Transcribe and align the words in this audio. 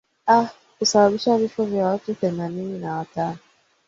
a 0.27 0.49
kusababisha 0.79 1.37
vifo 1.37 1.65
vya 1.65 1.85
watu 1.85 2.13
thelathini 2.13 2.79
na 2.79 2.95
watano 2.97 3.37